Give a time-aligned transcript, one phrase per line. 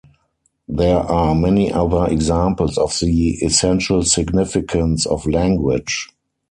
[0.67, 6.09] There are many other examples of the essential significance of language.